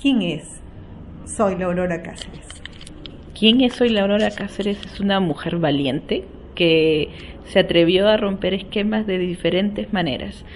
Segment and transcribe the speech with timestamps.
[0.00, 0.62] ¿Quién es
[1.26, 2.46] Soy la Aurora Cáceres?
[3.38, 4.78] ¿Quién es Soy la Aurora Cáceres?
[4.82, 7.10] Es una mujer valiente que
[7.44, 10.46] se atrevió a romper esquemas de diferentes maneras.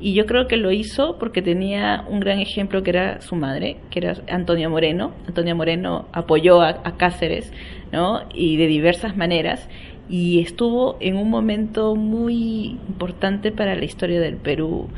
[0.00, 3.76] Y yo creo que lo hizo porque tenía un gran ejemplo que era su madre,
[3.90, 5.12] que era Antonia Moreno.
[5.28, 7.52] Antonia Moreno apoyó a, a Cáceres,
[7.92, 8.22] ¿no?
[8.34, 9.68] Y de diversas maneras
[10.08, 14.88] y estuvo en un momento muy importante para la historia del Perú.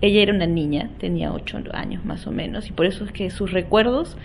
[0.00, 3.30] Ella era una niña, tenía ocho años más o menos, y por eso es que
[3.30, 4.16] sus recuerdos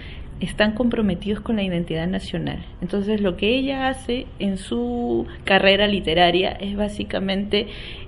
[0.42, 2.66] están comprometidos con la identidad nacional.
[2.82, 7.68] Entonces lo que ella hace en su carrera literaria es básicamente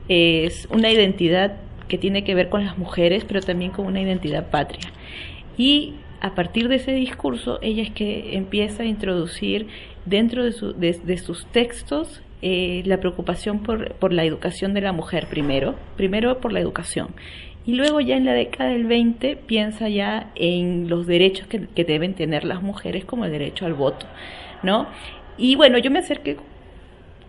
[0.10, 1.58] es una identidad
[1.88, 4.92] que tiene que ver con las mujeres, pero también con una identidad patria.
[5.58, 9.68] Y a partir de ese discurso, ella es que empieza a introducir
[10.06, 15.28] dentro de, de, sus textos eh, la preocupación por, por, la educación de la mujer
[15.28, 17.10] primero, primero por la educación.
[17.66, 21.86] Y luego ya en la década del 20 piensa ya en los derechos que, que
[21.86, 24.06] deben tener las mujeres como el derecho al voto,
[24.64, 24.88] ¿no?
[25.38, 26.38] Y bueno, yo me acerqué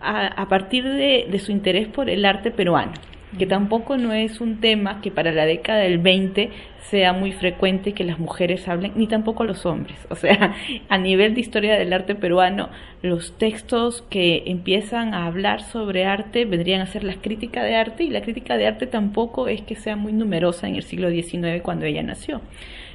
[0.01, 2.91] a, a partir de, de su interés por el arte peruano,
[3.37, 6.49] que tampoco no es un tema que para la década del 20
[6.89, 9.97] sea muy frecuente que las mujeres hablen, ni tampoco los hombres.
[10.09, 10.55] O sea,
[10.89, 12.69] a nivel de historia del arte peruano,
[13.01, 18.03] los textos que empiezan a hablar sobre arte vendrían a ser la crítica de arte,
[18.03, 21.61] y la crítica de arte tampoco es que sea muy numerosa en el siglo XIX
[21.61, 22.41] cuando ella nació.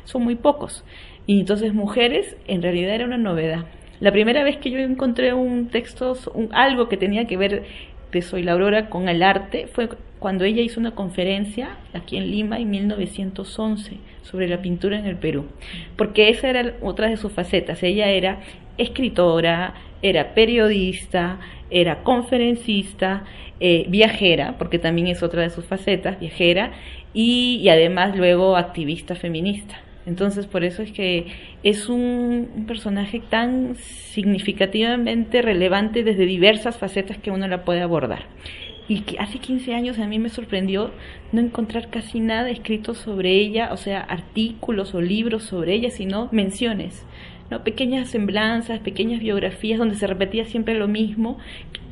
[0.04, 0.84] Son muy pocos.
[1.26, 3.66] Y entonces mujeres en realidad era una novedad.
[4.00, 6.16] La primera vez que yo encontré un texto,
[6.52, 7.64] algo que tenía que ver
[8.12, 12.30] de Soy la Aurora con el arte fue cuando ella hizo una conferencia aquí en
[12.30, 15.46] Lima en 1911 sobre la pintura en el Perú,
[15.96, 17.82] porque esa era otra de sus facetas.
[17.82, 18.40] Ella era
[18.76, 21.38] escritora, era periodista,
[21.70, 23.24] era conferencista,
[23.60, 26.72] eh, viajera, porque también es otra de sus facetas, viajera,
[27.12, 29.80] y, y además luego activista feminista.
[30.06, 31.26] Entonces, por eso es que
[31.62, 38.24] es un, personaje tan significativamente relevante desde diversas facetas que uno la puede abordar.
[38.88, 40.90] Y que hace 15 años a mí me sorprendió
[41.32, 46.28] no encontrar casi nada escrito sobre ella, o sea, artículos o libros sobre ella, sino
[46.32, 47.04] menciones.
[47.50, 47.64] ¿no?
[47.64, 51.38] pequeñas semblanzas, pequeñas biografías donde se repetía siempre lo mismo,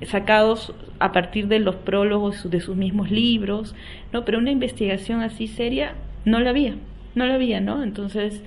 [0.02, 3.74] sacados a partir de los prólogos de sus mismos libros,
[4.12, 4.24] ¿no?
[4.24, 5.94] pero una investigación así seria
[6.24, 6.76] no la había
[7.18, 7.82] no la había, ¿no?
[7.82, 8.42] Entonces,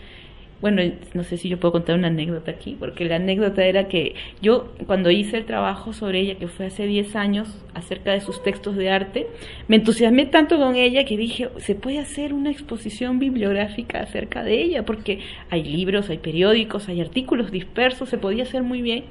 [0.62, 0.84] bueno,
[1.16, 4.72] no sé si yo puedo contar una anécdota aquí, porque la anécdota era que yo
[4.86, 8.76] cuando hice el trabajo sobre ella, que fue hace 10 años, acerca de sus textos
[8.76, 9.28] de arte,
[9.68, 14.62] me entusiasmé tanto con ella que dije, se puede hacer una exposición bibliográfica acerca de
[14.62, 19.06] ella, porque hay libros, hay periódicos, hay artículos dispersos, se podía hacer muy bien.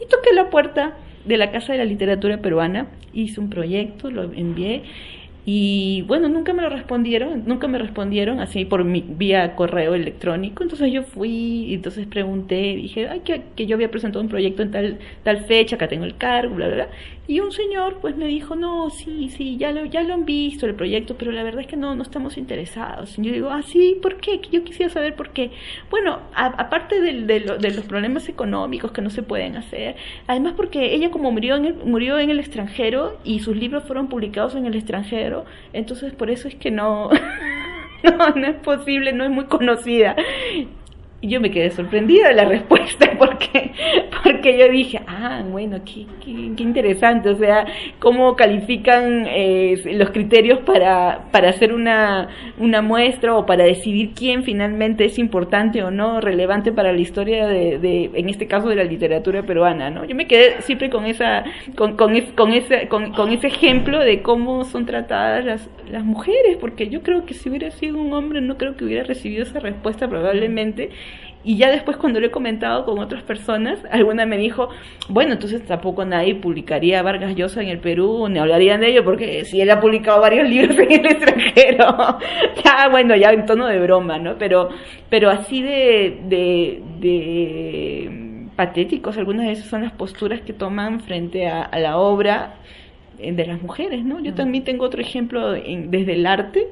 [0.00, 4.32] Y toqué la puerta de la Casa de la Literatura Peruana, hice un proyecto, lo
[4.32, 4.82] envié
[5.44, 10.62] y bueno, nunca me lo respondieron, nunca me respondieron así por mi, vía correo electrónico.
[10.62, 11.30] Entonces yo fui,
[11.66, 15.44] y entonces pregunté, dije, ay, que, que, yo había presentado un proyecto en tal, tal
[15.46, 16.88] fecha, acá tengo el cargo, bla, bla, bla.
[17.28, 20.64] Y un señor pues me dijo, no, sí, sí, ya lo, ya lo han visto
[20.64, 23.18] el proyecto, pero la verdad es que no, no estamos interesados.
[23.18, 24.40] Y yo digo, ah, sí, ¿por qué?
[24.50, 25.50] Yo quisiera saber por qué.
[25.90, 29.96] Bueno, aparte de, de, de, los problemas económicos que no se pueden hacer,
[30.26, 34.08] además porque ella como murió en el, murió en el extranjero y sus libros fueron
[34.08, 37.10] publicados en el extranjero, entonces por eso es que no,
[38.04, 40.16] no, no es posible, no es muy conocida.
[41.20, 43.72] Y yo me quedé sorprendida de la respuesta porque,
[44.22, 47.66] porque yo dije, ah, bueno, qué, qué, interesante, o sea,
[47.98, 52.28] cómo califican eh, los criterios para, para hacer una,
[52.58, 57.48] una muestra o para decidir quién finalmente es importante o no, relevante para la historia
[57.48, 60.04] de, de en este caso, de la literatura peruana, ¿no?
[60.04, 61.42] Yo me quedé siempre con esa,
[61.74, 66.56] con, con, con ese, con, con ese ejemplo de cómo son tratadas las, las mujeres,
[66.60, 69.58] porque yo creo que si hubiera sido un hombre no creo que hubiera recibido esa
[69.58, 70.90] respuesta probablemente
[71.44, 74.68] y ya después cuando lo he comentado con otras personas, alguna me dijo,
[75.08, 79.04] bueno, entonces tampoco nadie publicaría a Vargas Llosa en el Perú, ni hablarían de ello,
[79.04, 81.96] porque si él ha publicado varios libros en el extranjero,
[82.64, 84.36] ya bueno, ya en tono de broma, ¿no?
[84.36, 84.68] Pero,
[85.08, 91.46] pero así de, de, de patéticos, algunas de esas son las posturas que toman frente
[91.46, 92.56] a, a la obra
[93.18, 94.20] eh, de las mujeres, ¿no?
[94.20, 96.68] Yo también tengo otro ejemplo en, desde el arte,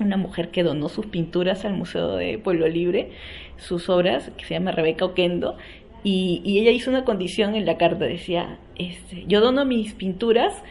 [0.00, 3.10] una mujer que donó sus pinturas al Museo de Pueblo Libre,
[3.56, 5.56] sus obras, que se llama Rebeca Oquendo,
[6.02, 10.62] y, y ella hizo una condición en la carta, decía, este, yo dono mis pinturas,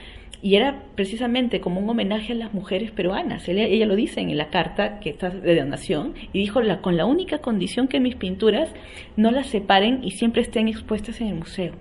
[0.41, 3.47] y era precisamente como un homenaje a las mujeres peruanas.
[3.47, 6.97] Ella, ella lo dice en la carta que está de donación, y dijo, la, con
[6.97, 8.69] la única condición que mis pinturas
[9.15, 11.73] no las separen y siempre estén expuestas en el museo.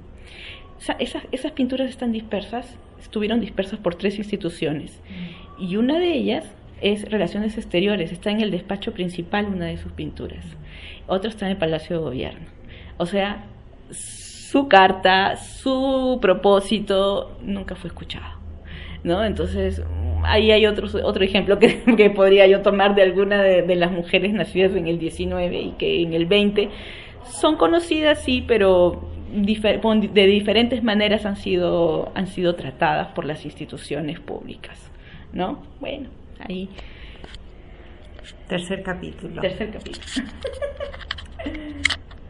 [0.99, 5.03] Esas, esas pinturas están dispersas, estuvieron dispersas por tres instituciones,
[5.59, 6.45] y una de ellas
[6.83, 10.45] es Relaciones Exteriores, está en el despacho principal una de sus pinturas,
[11.07, 12.47] otro está en el Palacio de Gobierno.
[12.99, 13.45] O sea,
[13.91, 18.43] su carta, su propósito nunca fue escuchado.
[19.05, 19.25] ¿no?
[19.25, 19.83] Entonces,
[20.25, 23.91] ahí hay otro, otro ejemplo que, que podría yo tomar de alguna de, de, las
[23.91, 26.69] mujeres nacidas en el 19 y que en el 20
[27.25, 34.21] son conocidas, sí, pero de diferentes maneras han sido, han sido tratadas por las instituciones
[34.21, 34.91] públicas,
[35.33, 35.63] ¿no?
[35.81, 36.09] Bueno,
[36.49, 36.69] ahí.
[38.49, 39.41] Tercer capítulo.
[39.41, 40.29] Tercer capítulo.